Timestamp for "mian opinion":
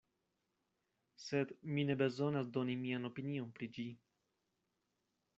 2.85-3.51